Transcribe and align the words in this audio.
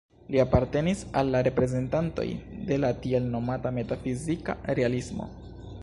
Li 0.35 0.39
apartenis 0.43 1.03
al 1.21 1.29
la 1.35 1.41
reprezentantoj 1.47 2.25
de 2.71 2.79
la 2.85 2.91
tiel 3.05 3.29
nomata 3.37 3.73
"metafizika 3.79 4.57
realismo". 4.81 5.31